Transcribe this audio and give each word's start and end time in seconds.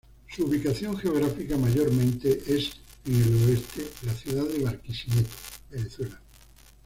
Su 0.29 0.45
ubicación 0.47 0.97
geográfica 0.97 1.55
mayormente 1.57 2.41
es 2.47 2.71
en 3.05 3.21
el 3.21 3.35
oeste 3.51 3.85
la 4.03 4.13
ciudad 4.15 4.45
de 4.47 4.63
Barquisimeto, 4.63 5.29
Venezuela. 5.69 6.19